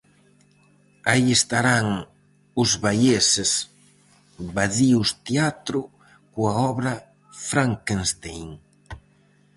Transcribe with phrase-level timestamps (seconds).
[1.11, 1.87] Aí estarán
[2.61, 3.51] os baieses
[4.55, 5.79] Badius Teatro
[6.33, 6.93] coa obra
[7.49, 8.47] "Frankenstein".